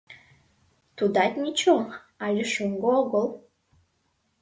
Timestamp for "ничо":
1.43-1.75